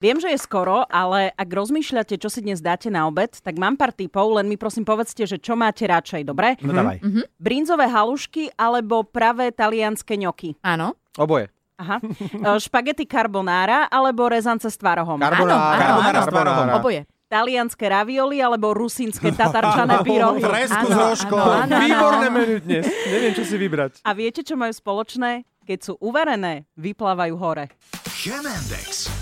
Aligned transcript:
Viem, 0.00 0.16
že 0.16 0.32
je 0.32 0.40
skoro, 0.40 0.88
ale 0.88 1.28
ak 1.36 1.44
rozmýšľate, 1.44 2.16
čo 2.16 2.32
si 2.32 2.40
dnes 2.40 2.64
dáte 2.64 2.88
na 2.88 3.04
obed, 3.04 3.36
tak 3.36 3.60
mám 3.60 3.76
pár 3.76 3.92
tipov, 3.92 4.32
len 4.32 4.48
mi 4.48 4.56
prosím 4.56 4.80
povedzte, 4.80 5.28
že 5.28 5.36
čo 5.36 5.52
máte 5.52 5.84
radšej, 5.84 6.24
dobre? 6.24 6.56
No 6.64 6.72
dávaj. 6.72 7.04
Brinzové 7.36 7.84
halušky 7.84 8.48
alebo 8.56 9.04
pravé 9.04 9.52
talianské 9.52 10.16
ňoky? 10.16 10.56
Áno. 10.64 10.96
Oboje. 11.20 11.52
Aha. 11.76 12.00
E, 12.00 12.56
Špagety 12.56 13.04
carbonara 13.04 13.92
alebo 13.92 14.24
rezance 14.32 14.72
s 14.72 14.80
tvarohom? 14.80 15.20
Carbonara, 15.20 15.52
áno, 15.52 15.76
carbonara, 15.76 16.08
áno. 16.16 16.24
s 16.24 16.28
tvarohom. 16.32 16.66
Oboje. 16.80 17.00
Talianské 17.28 17.84
ravioli 17.84 18.40
alebo 18.40 18.72
rusínske 18.72 19.28
tatarčané 19.40 20.00
pyrohy? 20.00 20.40
Fresku 20.40 20.80
s 20.80 20.96
Áno, 20.96 21.12
rožkou. 21.12 21.36
áno, 21.36 21.60
áno. 21.68 21.76
Výborné 21.76 22.26
menu 22.32 22.56
dnes. 22.64 22.88
Neviem, 22.88 23.32
čo 23.36 23.44
si 23.44 23.60
vybrať. 23.60 24.00
A 24.08 24.16
viete, 24.16 24.40
čo 24.40 24.56
majú 24.56 24.72
spoločné? 24.72 25.44
Keď 25.68 25.78
sú 25.84 25.92
uvarené, 26.00 26.64
vyplávajú 26.80 27.36
hore. 27.36 27.68
Chemendex. 28.08 29.19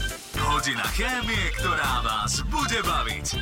Hodina 0.49 0.89
chémie, 0.97 1.53
ktorá 1.61 2.01
vás 2.01 2.41
bude 2.49 2.81
baviť. 2.81 3.37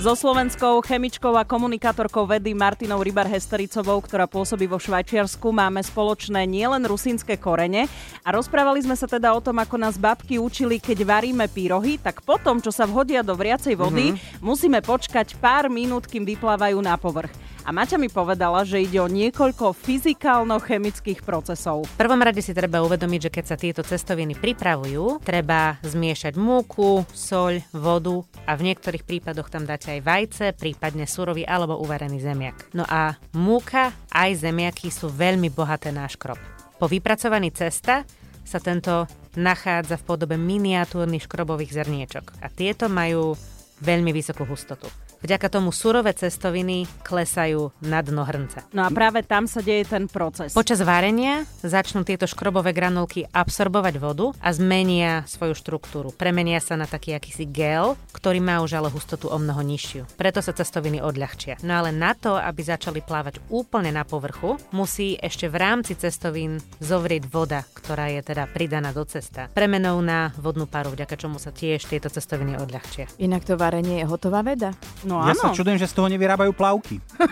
So 0.00 0.16
slovenskou 0.16 0.80
chemičkou 0.80 1.36
a 1.36 1.44
komunikátorkou 1.44 2.24
vedy 2.24 2.56
Martinou 2.56 3.04
Rybar-Hestericovou, 3.04 4.00
ktorá 4.00 4.24
pôsobí 4.24 4.64
vo 4.64 4.80
Švajčiarsku, 4.80 5.44
máme 5.52 5.84
spoločné 5.84 6.48
nielen 6.48 6.88
rusínske 6.88 7.36
korene 7.36 7.84
a 8.24 8.32
rozprávali 8.32 8.80
sme 8.80 8.96
sa 8.96 9.04
teda 9.04 9.36
o 9.36 9.44
tom, 9.44 9.60
ako 9.60 9.76
nás 9.76 10.00
babky 10.00 10.40
učili, 10.40 10.80
keď 10.80 11.04
varíme 11.04 11.44
pyrohy, 11.52 12.00
tak 12.00 12.24
potom, 12.24 12.64
čo 12.64 12.72
sa 12.72 12.88
vhodia 12.88 13.20
do 13.20 13.36
vriacej 13.36 13.76
vody, 13.76 14.16
mm-hmm. 14.16 14.40
musíme 14.40 14.80
počkať 14.80 15.36
pár 15.36 15.68
minút, 15.68 16.08
kým 16.08 16.24
vyplávajú 16.24 16.80
na 16.80 16.96
povrch. 16.96 17.47
A 17.68 17.72
Maťa 17.76 18.00
mi 18.00 18.08
povedala, 18.08 18.64
že 18.64 18.80
ide 18.80 18.96
o 18.96 19.12
niekoľko 19.12 19.76
fyzikálno-chemických 19.76 21.20
procesov. 21.20 21.84
V 21.84 22.00
prvom 22.00 22.16
rade 22.16 22.40
si 22.40 22.56
treba 22.56 22.80
uvedomiť, 22.80 23.28
že 23.28 23.34
keď 23.36 23.44
sa 23.44 23.60
tieto 23.60 23.84
cestoviny 23.84 24.40
pripravujú, 24.40 25.20
treba 25.20 25.76
zmiešať 25.84 26.40
múku, 26.40 27.04
soľ, 27.12 27.60
vodu 27.76 28.24
a 28.48 28.56
v 28.56 28.72
niektorých 28.72 29.04
prípadoch 29.04 29.52
tam 29.52 29.68
dáte 29.68 29.92
aj 29.92 30.00
vajce, 30.00 30.46
prípadne 30.56 31.04
surový 31.04 31.44
alebo 31.44 31.76
uvarený 31.76 32.24
zemiak. 32.24 32.72
No 32.72 32.88
a 32.88 33.20
múka 33.36 33.92
aj 34.16 34.48
zemiaky 34.48 34.88
sú 34.88 35.12
veľmi 35.12 35.52
bohaté 35.52 35.92
na 35.92 36.08
škrob. 36.08 36.40
Po 36.80 36.88
vypracovaní 36.88 37.52
cesta 37.52 38.08
sa 38.48 38.64
tento 38.64 39.04
nachádza 39.36 40.00
v 40.00 40.06
podobe 40.08 40.40
miniatúrnych 40.40 41.28
škrobových 41.28 41.76
zrniečok 41.84 42.32
a 42.40 42.48
tieto 42.48 42.88
majú 42.88 43.36
veľmi 43.84 44.08
vysokú 44.16 44.48
hustotu. 44.48 44.88
Vďaka 45.18 45.50
tomu 45.50 45.74
surové 45.74 46.14
cestoviny 46.14 46.86
klesajú 47.02 47.74
na 47.82 47.98
dno 48.06 48.22
hrnca. 48.22 48.70
No 48.70 48.86
a 48.86 48.90
práve 48.94 49.26
tam 49.26 49.50
sa 49.50 49.58
deje 49.58 49.90
ten 49.90 50.06
proces. 50.06 50.54
Počas 50.54 50.78
varenia 50.86 51.42
začnú 51.66 52.06
tieto 52.06 52.30
škrobové 52.30 52.70
granulky 52.70 53.26
absorbovať 53.26 53.94
vodu 53.98 54.30
a 54.38 54.54
zmenia 54.54 55.26
svoju 55.26 55.58
štruktúru. 55.58 56.14
Premenia 56.14 56.62
sa 56.62 56.78
na 56.78 56.86
taký 56.86 57.18
akýsi 57.18 57.50
gel, 57.50 57.98
ktorý 58.14 58.38
má 58.38 58.62
už 58.62 58.78
ale 58.78 58.94
hustotu 58.94 59.26
o 59.26 59.36
mnoho 59.42 59.58
nižšiu. 59.58 60.14
Preto 60.14 60.38
sa 60.38 60.54
cestoviny 60.54 61.02
odľahčia. 61.02 61.58
No 61.66 61.82
ale 61.82 61.90
na 61.90 62.14
to, 62.14 62.38
aby 62.38 62.62
začali 62.62 63.02
plávať 63.02 63.42
úplne 63.50 63.90
na 63.90 64.06
povrchu, 64.06 64.54
musí 64.70 65.18
ešte 65.18 65.50
v 65.50 65.56
rámci 65.58 65.98
cestovín 65.98 66.62
zovrieť 66.78 67.26
voda, 67.26 67.66
ktorá 67.74 68.06
je 68.14 68.22
teda 68.22 68.46
pridaná 68.46 68.94
do 68.94 69.02
cesta. 69.02 69.50
Premenou 69.50 69.98
na 69.98 70.30
vodnú 70.38 70.70
paru, 70.70 70.94
vďaka 70.94 71.18
čomu 71.18 71.42
sa 71.42 71.50
tiež 71.50 71.90
tieto 71.90 72.06
cestoviny 72.06 72.54
odľahčia. 72.54 73.10
Inak 73.18 73.42
to 73.42 73.58
varenie 73.58 74.02
je 74.02 74.06
hotová 74.06 74.46
veda. 74.46 74.78
No 75.08 75.24
Ja 75.24 75.32
áno. 75.32 75.40
sa 75.40 75.48
čudujem, 75.50 75.74
že 75.74 75.88
z 75.88 75.94
toho 75.94 76.06
nevyrábajú 76.06 76.52
plavky. 76.52 77.00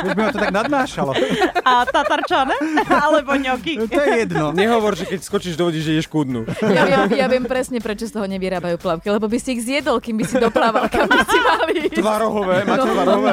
Už 0.00 0.10
by 0.10 0.20
ma 0.22 0.30
to 0.30 0.40
tak 0.40 0.52
nadnášalo. 0.52 1.12
A 1.60 1.84
tatarčané? 1.84 2.56
Alebo 2.86 3.36
ňoky? 3.36 3.84
To 3.84 4.00
je 4.00 4.12
jedno. 4.18 4.50
Nehovor, 4.50 4.94
že 4.94 5.04
keď 5.04 5.20
skočíš 5.20 5.54
do 5.54 5.68
vody, 5.68 5.78
že 5.78 5.92
ješ 5.92 6.06
kudnú. 6.06 6.48
Ja 6.62 6.84
viem, 6.84 7.00
ja 7.14 7.26
viem 7.26 7.44
presne, 7.44 7.76
prečo 7.78 8.04
z 8.04 8.12
toho 8.12 8.24
nevyrábajú 8.24 8.76
plavky, 8.76 9.06
lebo 9.06 9.26
by 9.26 9.36
si 9.36 9.52
ich 9.52 9.62
zjedol, 9.62 10.00
kým 10.00 10.16
by 10.16 10.24
si 10.24 10.36
doplával, 10.38 10.88
kam 10.88 11.04
by 11.06 11.20
si 11.22 11.38
mali. 11.50 11.74
ísť. 11.84 11.96
Tvarohové, 11.96 12.56
máte 12.64 12.88
tvarohové. 12.88 13.32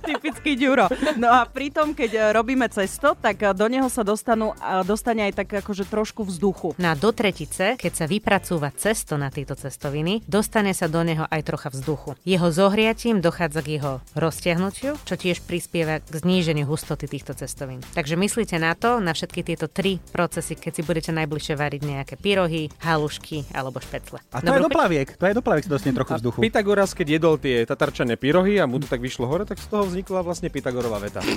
Typický 0.00 0.52
ďuro. 0.54 0.86
No 1.14 1.28
a 1.28 1.44
pritom, 1.44 1.92
keď 1.92 2.32
robíme 2.32 2.66
cesto, 2.68 3.14
tak 3.14 3.38
do 3.52 3.66
neho 3.66 3.86
sa 3.86 4.02
dostanú, 4.02 4.50
a 4.56 4.82
dostane 4.82 5.22
aj 5.22 5.36
tak 5.36 5.62
akože 5.62 5.86
trošku 5.86 6.22
vzduchu. 6.22 6.74
Na 6.76 6.92
do 6.92 7.10
tretice, 7.10 7.76
keď 7.76 7.92
sa 7.94 8.06
vypracúva 8.06 8.72
cesto 8.72 9.14
na 9.14 9.28
tieto 9.28 9.54
cestoviny, 9.54 10.24
dostane 10.24 10.72
sa 10.72 10.86
do 10.86 11.00
neho 11.00 11.24
aj 11.24 11.40
trocha 11.42 11.68
vzduchu. 11.68 12.16
Jeho 12.22 12.48
zohriatím 12.96 13.20
dochádza 13.20 13.60
k 13.60 13.76
jeho 13.76 14.00
roztiahnutiu, 14.16 14.96
čo 15.04 15.20
tiež 15.20 15.44
prispieva 15.44 16.00
k 16.00 16.16
zníženiu 16.16 16.64
hustoty 16.64 17.04
týchto 17.04 17.36
cestovín. 17.36 17.84
Takže 17.92 18.16
myslíte 18.16 18.56
na 18.56 18.72
to, 18.72 19.04
na 19.04 19.12
všetky 19.12 19.44
tieto 19.44 19.68
tri 19.68 20.00
procesy, 20.16 20.56
keď 20.56 20.72
si 20.72 20.80
budete 20.80 21.12
najbližšie 21.12 21.60
variť 21.60 21.84
nejaké 21.84 22.16
pyrohy, 22.16 22.72
halušky 22.80 23.52
alebo 23.52 23.84
špecle. 23.84 24.16
A 24.32 24.40
to 24.40 24.48
je 24.48 24.64
do 24.64 24.72
plaviek. 24.72 25.12
To 25.12 25.28
je 25.28 25.36
do 25.36 25.44
plaviek, 25.44 25.68
si 25.68 25.70
dostane 25.76 25.92
trochu 25.92 26.16
A 26.16 26.18
vzduchu. 26.24 26.40
Pythagoras, 26.40 26.96
keď 26.96 27.20
jedol 27.20 27.36
tie 27.36 27.68
tatarčané 27.68 28.16
pyrohy 28.16 28.56
a 28.56 28.64
mu 28.64 28.80
to 28.80 28.88
tak 28.88 29.04
vyšlo 29.04 29.28
hore, 29.28 29.44
tak 29.44 29.60
z 29.60 29.68
toho 29.68 29.84
vznikla 29.84 30.24
vlastne 30.24 30.48
Pythagorová 30.48 30.96
veta. 30.96 31.20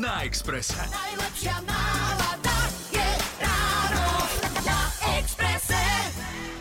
Na 0.00 0.24
Expresse. 0.24 0.80
Najlepšia 0.80 1.60